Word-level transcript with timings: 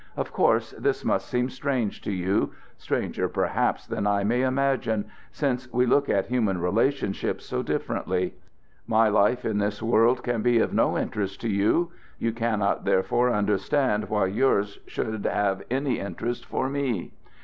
Of 0.17 0.31
course 0.33 0.71
this 0.79 1.05
must 1.05 1.27
seem 1.27 1.47
strange 1.51 2.01
to 2.01 2.11
you 2.11 2.53
stranger, 2.75 3.29
perhaps, 3.29 3.85
than 3.85 4.07
I 4.07 4.23
may 4.23 4.41
imagine, 4.41 5.05
since 5.31 5.71
we 5.71 5.85
look 5.85 6.09
at 6.09 6.25
human 6.25 6.59
relationships 6.59 7.45
so 7.45 7.61
differently. 7.61 8.33
My 8.87 9.09
life 9.09 9.45
in 9.45 9.59
this 9.59 9.79
world 9.83 10.23
can 10.23 10.41
be 10.41 10.57
of 10.57 10.73
no 10.73 10.97
interest 10.97 11.39
to 11.41 11.49
you. 11.49 11.91
You 12.17 12.31
cannot, 12.31 12.83
therefore, 12.83 13.29
understand 13.31 14.09
why 14.09 14.25
yours 14.25 14.79
should 14.87 15.23
have 15.25 15.61
any 15.69 15.99
interest 15.99 16.47
for 16.47 16.67
me. 16.67 17.11